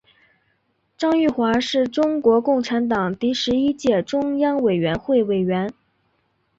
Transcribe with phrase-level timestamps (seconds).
[0.97, 5.71] 张玉华是中国共产党第十一届中央委员会委员。